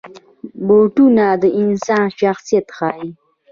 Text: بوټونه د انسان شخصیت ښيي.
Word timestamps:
بوټونه 0.65 1.25
د 1.41 1.43
انسان 1.61 2.05
شخصیت 2.19 2.65
ښيي. 2.77 3.07